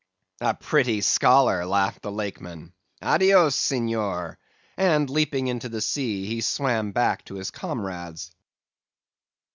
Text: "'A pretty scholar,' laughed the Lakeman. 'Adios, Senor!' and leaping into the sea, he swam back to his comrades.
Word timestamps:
"'A 0.41 0.55
pretty 0.55 0.99
scholar,' 1.01 1.63
laughed 1.63 2.01
the 2.01 2.11
Lakeman. 2.11 2.73
'Adios, 3.03 3.55
Senor!' 3.55 4.39
and 4.75 5.07
leaping 5.11 5.45
into 5.45 5.69
the 5.69 5.79
sea, 5.79 6.25
he 6.25 6.41
swam 6.41 6.91
back 6.91 7.23
to 7.25 7.35
his 7.35 7.51
comrades. 7.51 8.31